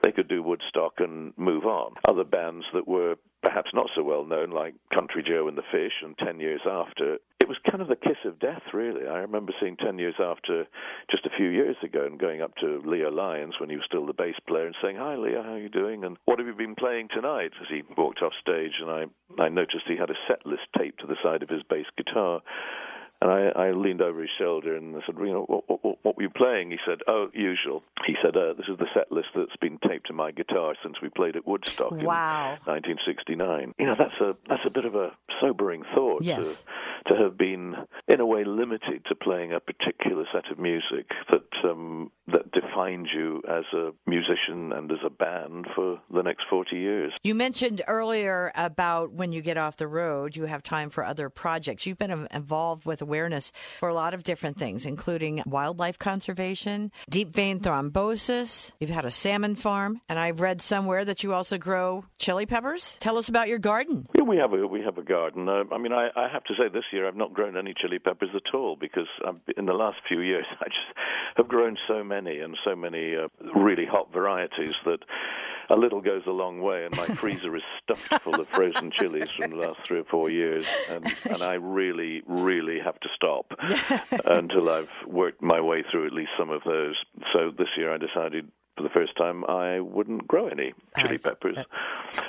they 0.02 0.12
could 0.12 0.28
do 0.28 0.42
Woodstock 0.42 0.94
and 0.98 1.32
move 1.36 1.64
on. 1.64 1.94
Other 2.06 2.24
bands 2.24 2.66
that 2.74 2.86
were 2.86 3.16
perhaps 3.44 3.70
not 3.74 3.90
so 3.94 4.02
well 4.02 4.24
known, 4.24 4.50
like 4.50 4.74
Country 4.92 5.22
Joe 5.22 5.46
and 5.48 5.56
the 5.56 5.62
Fish, 5.70 5.92
and 6.02 6.16
Ten 6.18 6.40
Years 6.40 6.62
After, 6.66 7.18
it 7.40 7.48
was 7.48 7.58
kind 7.70 7.82
of 7.82 7.88
the 7.88 7.96
kiss 7.96 8.16
of 8.24 8.38
death, 8.38 8.62
really. 8.72 9.06
I 9.06 9.18
remember 9.18 9.52
seeing 9.60 9.76
Ten 9.76 9.98
Years 9.98 10.14
After 10.18 10.64
just 11.10 11.26
a 11.26 11.36
few 11.36 11.48
years 11.48 11.76
ago 11.82 12.06
and 12.06 12.18
going 12.18 12.40
up 12.40 12.56
to 12.56 12.82
Leo 12.84 13.10
Lyons 13.10 13.54
when 13.60 13.68
he 13.68 13.76
was 13.76 13.84
still 13.84 14.06
the 14.06 14.14
bass 14.14 14.36
player 14.48 14.66
and 14.66 14.76
saying, 14.80 14.96
"Hi, 14.96 15.16
Leo, 15.16 15.42
how 15.42 15.52
are 15.52 15.58
you 15.58 15.68
doing? 15.68 16.04
And 16.04 16.16
what 16.24 16.38
have 16.38 16.48
you 16.48 16.54
been 16.54 16.74
playing 16.74 17.08
tonight?" 17.08 17.52
As 17.60 17.68
he 17.68 17.82
walked 17.96 18.22
off 18.22 18.32
stage, 18.40 18.80
and 18.80 18.90
I 18.90 19.04
I 19.38 19.50
noticed 19.50 19.86
he 19.86 19.96
had 19.96 20.10
a 20.10 20.18
set 20.26 20.46
list 20.46 20.64
taped 20.78 21.00
to 21.00 21.06
the 21.06 21.20
side 21.22 21.42
of 21.42 21.50
his 21.50 21.62
bass 21.62 21.86
guitar. 21.96 22.40
And 23.24 23.32
I, 23.32 23.68
I 23.68 23.70
leaned 23.70 24.02
over 24.02 24.20
his 24.20 24.30
shoulder 24.38 24.76
and 24.76 24.94
I 24.94 25.00
said, 25.06 25.14
you 25.18 25.32
know, 25.32 25.44
what, 25.48 25.64
what, 25.66 25.98
what 26.02 26.16
were 26.16 26.22
you 26.22 26.28
playing? 26.28 26.70
He 26.70 26.76
said, 26.86 26.98
oh, 27.08 27.30
usual. 27.32 27.82
He 28.06 28.16
said, 28.22 28.36
uh, 28.36 28.52
this 28.52 28.66
is 28.68 28.76
the 28.76 28.86
set 28.92 29.10
list 29.10 29.28
that's 29.34 29.56
been 29.62 29.78
taped 29.88 30.08
to 30.08 30.12
my 30.12 30.30
guitar 30.30 30.74
since 30.82 30.96
we 31.00 31.08
played 31.08 31.34
at 31.34 31.46
Woodstock 31.46 31.92
wow. 31.92 32.58
in 32.66 32.72
1969. 32.72 33.74
You 33.78 33.86
know, 33.86 33.94
that's 33.94 34.20
a 34.20 34.36
that's 34.46 34.66
a 34.66 34.70
bit 34.70 34.84
of 34.84 34.94
a 34.94 35.12
sobering 35.40 35.84
thought. 35.94 36.22
Yes. 36.22 36.36
To, 36.36 36.56
to 37.06 37.14
have 37.16 37.36
been, 37.36 37.74
in 38.08 38.20
a 38.20 38.26
way, 38.26 38.44
limited 38.44 39.04
to 39.06 39.14
playing 39.14 39.52
a 39.52 39.60
particular 39.60 40.24
set 40.32 40.50
of 40.50 40.58
music 40.58 41.10
that 41.30 41.68
um, 41.68 42.10
that 42.28 42.50
defines 42.52 43.08
you 43.14 43.42
as 43.48 43.64
a 43.74 43.90
musician 44.06 44.72
and 44.72 44.90
as 44.90 44.98
a 45.04 45.10
band 45.10 45.66
for 45.74 46.00
the 46.12 46.22
next 46.22 46.44
40 46.48 46.76
years. 46.76 47.12
You 47.22 47.34
mentioned 47.34 47.82
earlier 47.86 48.50
about 48.54 49.12
when 49.12 49.32
you 49.32 49.42
get 49.42 49.58
off 49.58 49.76
the 49.76 49.86
road, 49.86 50.36
you 50.36 50.44
have 50.46 50.62
time 50.62 50.90
for 50.90 51.04
other 51.04 51.28
projects. 51.28 51.86
You've 51.86 51.98
been 51.98 52.26
involved 52.30 52.86
with 52.86 53.02
awareness 53.02 53.52
for 53.78 53.88
a 53.88 53.94
lot 53.94 54.14
of 54.14 54.22
different 54.22 54.58
things, 54.58 54.86
including 54.86 55.42
wildlife 55.46 55.98
conservation, 55.98 56.90
deep 57.10 57.34
vein 57.34 57.60
thrombosis. 57.60 58.72
You've 58.80 58.90
had 58.90 59.04
a 59.04 59.10
salmon 59.10 59.54
farm, 59.54 60.00
and 60.08 60.18
I've 60.18 60.40
read 60.40 60.62
somewhere 60.62 61.04
that 61.04 61.22
you 61.22 61.34
also 61.34 61.58
grow 61.58 62.04
chili 62.18 62.46
peppers. 62.46 62.96
Tell 63.00 63.18
us 63.18 63.28
about 63.28 63.48
your 63.48 63.58
garden. 63.58 64.06
Yeah, 64.14 64.22
we 64.24 64.36
have 64.38 64.52
a 64.52 64.66
we 64.66 64.80
have 64.82 64.98
a 64.98 65.02
garden. 65.02 65.48
Uh, 65.48 65.64
I 65.72 65.78
mean, 65.78 65.92
I, 65.92 66.08
I 66.16 66.28
have 66.28 66.44
to 66.44 66.54
say 66.54 66.68
this 66.72 66.84
year 66.92 67.06
I've 67.06 67.16
not 67.16 67.32
grown 67.32 67.56
any 67.56 67.74
chili 67.74 67.98
peppers 67.98 68.30
at 68.34 68.54
all 68.54 68.76
because 68.76 69.08
I've, 69.26 69.40
in 69.56 69.66
the 69.66 69.72
last 69.72 69.98
few 70.08 70.20
years 70.20 70.46
I 70.60 70.64
just 70.64 70.98
have 71.36 71.48
grown 71.48 71.76
so 71.88 72.02
many 72.02 72.40
and 72.40 72.56
so 72.64 72.74
many 72.74 73.16
uh, 73.16 73.28
really 73.54 73.86
hot 73.86 74.12
varieties 74.12 74.74
that 74.84 75.00
a 75.70 75.76
little 75.76 76.00
goes 76.00 76.22
a 76.26 76.30
long 76.30 76.60
way, 76.60 76.84
and 76.84 76.96
my 76.96 77.06
freezer 77.20 77.56
is 77.56 77.62
stuffed 77.82 78.22
full 78.22 78.38
of 78.40 78.48
frozen 78.48 78.90
chilies 78.90 79.28
from 79.38 79.52
the 79.52 79.56
last 79.56 79.80
three 79.86 80.00
or 80.00 80.04
four 80.04 80.30
years, 80.30 80.66
and, 80.90 81.06
and 81.30 81.42
I 81.42 81.54
really, 81.54 82.22
really 82.26 82.78
have 82.84 82.98
to 83.00 83.08
stop 83.14 83.52
until 84.26 84.68
I've 84.68 84.90
worked 85.06 85.42
my 85.42 85.60
way 85.60 85.82
through 85.90 86.06
at 86.06 86.12
least 86.12 86.30
some 86.38 86.50
of 86.50 86.62
those. 86.64 86.96
So 87.32 87.50
this 87.56 87.68
year 87.76 87.92
I 87.92 87.98
decided 87.98 88.50
for 88.76 88.82
the 88.82 88.88
first 88.88 89.16
time 89.16 89.44
I 89.46 89.80
wouldn't 89.80 90.26
grow 90.26 90.48
any 90.48 90.72
chili 90.98 91.18
peppers. 91.18 91.58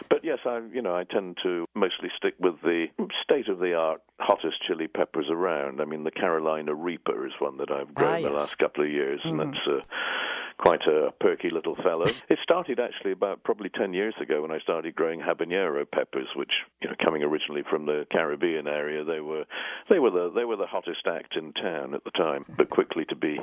But 0.09 0.23
yes, 0.23 0.39
I 0.45 0.61
you 0.73 0.81
know 0.81 0.95
I 0.95 1.03
tend 1.03 1.37
to 1.43 1.65
mostly 1.75 2.09
stick 2.17 2.35
with 2.39 2.61
the 2.61 2.87
state 3.23 3.47
of 3.47 3.59
the 3.59 3.73
art 3.73 4.01
hottest 4.19 4.61
chili 4.65 4.87
peppers 4.87 5.27
around. 5.29 5.81
I 5.81 5.85
mean 5.85 6.03
the 6.03 6.11
Carolina 6.11 6.73
Reaper 6.73 7.25
is 7.25 7.33
one 7.39 7.57
that 7.57 7.71
I've 7.71 7.93
grown 7.93 8.09
ah, 8.09 8.17
yes. 8.17 8.31
the 8.31 8.37
last 8.37 8.57
couple 8.57 8.83
of 8.83 8.89
years, 8.89 9.21
mm-hmm. 9.21 9.39
and 9.39 9.53
that's. 9.53 9.67
Uh, 9.67 9.79
quite 10.57 10.81
a 10.87 11.11
perky 11.19 11.49
little 11.49 11.75
fellow. 11.75 12.07
It 12.29 12.39
started 12.43 12.79
actually 12.79 13.11
about 13.11 13.43
probably 13.43 13.69
10 13.69 13.93
years 13.93 14.13
ago 14.21 14.41
when 14.41 14.51
I 14.51 14.59
started 14.59 14.95
growing 14.95 15.19
habanero 15.19 15.85
peppers, 15.89 16.27
which, 16.35 16.51
you 16.81 16.89
know, 16.89 16.95
coming 17.03 17.23
originally 17.23 17.63
from 17.69 17.85
the 17.85 18.05
Caribbean 18.11 18.67
area, 18.67 19.03
they 19.03 19.19
were 19.19 19.45
they 19.89 19.99
were 19.99 20.11
the 20.11 20.31
they 20.33 20.45
were 20.45 20.55
the 20.55 20.65
hottest 20.65 21.05
act 21.07 21.35
in 21.35 21.53
town 21.53 21.93
at 21.93 22.03
the 22.03 22.11
time, 22.11 22.45
but 22.57 22.69
quickly 22.69 23.05
to 23.09 23.15
be 23.15 23.39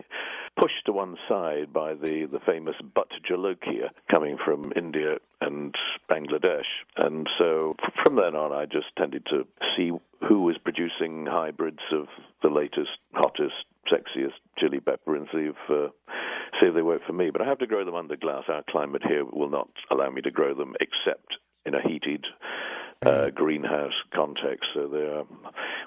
pushed 0.58 0.84
to 0.86 0.92
one 0.92 1.16
side 1.28 1.72
by 1.72 1.94
the 1.94 2.28
the 2.30 2.40
famous 2.46 2.76
bhut 2.96 3.10
jolokia 3.28 3.90
coming 4.10 4.36
from 4.44 4.72
India 4.76 5.16
and 5.40 5.74
Bangladesh. 6.10 6.70
And 6.96 7.28
so 7.38 7.76
from 8.02 8.16
then 8.16 8.34
on, 8.34 8.52
I 8.52 8.66
just 8.66 8.94
tended 8.96 9.26
to 9.26 9.46
see 9.76 9.92
who 10.28 10.42
was 10.42 10.56
producing 10.58 11.26
hybrids 11.26 11.82
of 11.92 12.06
the 12.42 12.48
latest, 12.48 12.90
hottest, 13.14 13.54
sexiest 13.90 14.38
chili 14.58 14.80
pepper 14.80 15.16
and 15.16 15.26
see 15.32 15.50
if 15.50 15.56
uh, 15.68 15.88
see 16.62 16.68
if 16.68 16.74
they 16.74 16.82
work 16.82 17.02
for 17.06 17.12
me. 17.12 17.30
But 17.30 17.42
I 17.42 17.46
have 17.46 17.58
to 17.58 17.66
grow 17.66 17.84
them 17.84 17.94
under 17.94 18.16
glass. 18.16 18.44
Our 18.48 18.62
climate 18.70 19.02
here 19.06 19.24
will 19.24 19.50
not 19.50 19.68
allow 19.90 20.10
me 20.10 20.22
to 20.22 20.30
grow 20.30 20.54
them 20.54 20.74
except 20.80 21.36
in 21.66 21.74
a 21.74 21.82
heated 21.82 22.24
uh, 23.04 23.30
greenhouse 23.34 23.92
context. 24.14 24.64
So 24.74 24.86
they 24.86 24.98
are, 24.98 25.24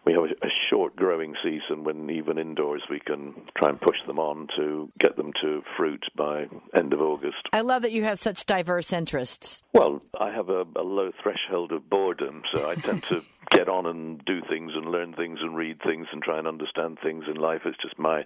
we 0.06 0.14
have 0.14 0.24
a, 0.24 0.46
a, 0.46 0.50
short 0.70 0.96
growing 0.96 1.36
season 1.44 1.84
when 1.84 2.10
even 2.10 2.38
indoors 2.38 2.84
we 2.90 3.00
can 3.00 3.34
try 3.58 3.70
and 3.70 3.80
push 3.80 3.98
them 4.08 4.20
on 4.20 4.48
to 4.58 4.92
get 5.00 5.16
them 5.16 5.32
to 5.42 5.62
fruit 5.78 6.04
by 6.16 6.46
end 6.76 6.94
of 6.94 7.02
August. 7.02 7.38
I 7.54 7.62
love 7.62 7.84
that 7.84 7.92
you 7.92 8.04
have 8.04 8.20
such 8.20 8.46
diverse 8.46 8.92
interests. 8.92 9.64
Well, 9.74 10.02
I 10.20 10.32
have 10.32 10.50
a, 10.50 10.66
a 10.76 10.84
low 10.84 11.12
threshold 11.22 11.72
of 11.72 11.90
boredom, 11.90 12.44
so 12.54 12.70
I 12.70 12.76
tend 12.76 13.04
to 13.04 13.24
get 13.52 13.70
on 13.70 13.86
and 13.86 14.24
do 14.26 14.42
things 14.50 14.72
and 14.76 14.92
learn 14.92 15.14
things 15.14 15.40
and 15.42 15.56
read 15.56 15.80
things 15.82 16.08
and 16.12 16.22
try 16.22 16.40
and 16.40 16.48
understand 16.48 16.98
things 17.04 17.26
in 17.28 17.36
life. 17.36 17.62
It's 17.66 17.82
just 17.82 17.98
my 18.00 18.26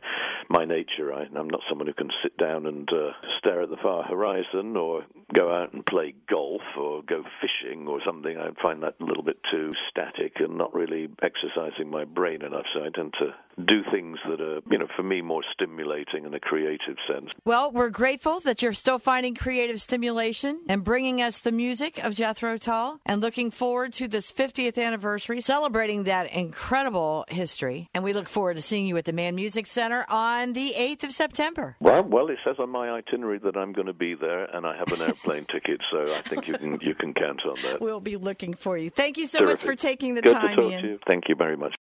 my 0.49 0.65
nature. 0.65 1.13
I, 1.13 1.23
I'm 1.23 1.49
not 1.49 1.61
someone 1.69 1.87
who 1.87 1.93
can 1.93 2.09
sit 2.23 2.37
down 2.37 2.65
and 2.65 2.89
uh, 2.91 3.11
stare 3.37 3.61
at 3.61 3.69
the 3.69 3.77
far 3.81 4.03
horizon 4.03 4.77
or 4.77 5.05
go 5.33 5.53
out 5.53 5.73
and 5.73 5.85
play 5.85 6.15
golf 6.29 6.61
or 6.77 7.03
go 7.03 7.23
fishing 7.41 7.87
or 7.87 7.99
something. 8.05 8.37
I 8.37 8.49
find 8.61 8.78
that 8.81 8.95
a 8.99 9.05
little 9.05 9.23
bit 9.23 9.37
too 9.51 9.71
static 9.89 10.33
and 10.39 10.57
not 10.57 10.73
really 10.73 11.09
exercising 11.21 11.89
my 11.89 12.05
brain 12.05 12.41
enough. 12.41 12.65
So 12.73 12.81
I 12.83 12.89
tend 12.89 13.13
to 13.19 13.33
do 13.65 13.83
things 13.91 14.17
that 14.27 14.41
are, 14.41 14.59
you 14.69 14.77
know, 14.77 14.87
for 14.95 15.03
me 15.03 15.21
more 15.21 15.43
stimulating 15.53 16.25
in 16.25 16.33
a 16.33 16.39
creative 16.39 16.97
sense. 17.07 17.29
Well, 17.45 17.71
we're 17.71 17.89
grateful 17.89 18.39
that 18.41 18.61
you're 18.61 18.73
still 18.73 18.99
finding 18.99 19.35
creative 19.35 19.81
stimulation 19.81 20.61
and 20.67 20.83
bringing 20.83 21.21
us 21.21 21.39
the 21.39 21.51
music 21.51 22.03
of 22.03 22.15
Jethro 22.15 22.57
Tull 22.57 22.99
and 23.05 23.21
looking 23.21 23.51
forward 23.51 23.93
to 23.93 24.07
this 24.07 24.31
50th 24.31 24.77
anniversary, 24.77 25.41
celebrating 25.41 26.03
that 26.03 26.31
incredible 26.31 27.25
history. 27.27 27.89
And 27.93 28.03
we 28.03 28.13
look 28.13 28.29
forward 28.29 28.55
to 28.55 28.61
seeing 28.61 28.85
you 28.85 28.97
at 28.97 29.05
the 29.05 29.13
Mann 29.13 29.35
Music 29.35 29.67
Center 29.67 30.05
on 30.09 30.53
the 30.53 30.73
8th 30.77 31.03
of 31.03 31.11
September. 31.11 31.75
Well, 31.79 32.03
well, 32.03 32.29
it 32.29 32.37
says 32.45 32.55
on 32.59 32.69
my 32.69 32.89
itinerary 32.89 33.39
that 33.39 33.57
I'm 33.57 33.73
going 33.73 33.87
to 33.87 33.93
be 33.93 34.15
there 34.15 34.45
and 34.45 34.65
I 34.65 34.77
have 34.77 34.91
an 34.91 35.01
airplane 35.01 35.45
ticket, 35.51 35.81
so 35.91 36.03
I 36.03 36.21
think 36.21 36.47
you 36.47 36.53
can 36.55 36.79
you 36.81 36.95
can 36.95 37.13
count 37.13 37.41
on 37.45 37.55
that. 37.63 37.81
We'll 37.81 37.99
be 37.99 38.17
looking 38.17 38.53
for 38.53 38.77
you. 38.77 38.89
Thank 38.89 39.17
you 39.17 39.27
so 39.27 39.39
Terrific. 39.39 39.59
much 39.59 39.65
for 39.65 39.75
taking 39.75 40.15
the 40.15 40.21
Good 40.21 40.33
time, 40.33 40.55
to 40.57 40.63
talk 40.63 40.71
Ian. 40.71 40.81
To 40.81 40.87
you. 40.89 40.99
Thank 41.07 41.25
you 41.27 41.35
very 41.35 41.57
much. 41.57 41.75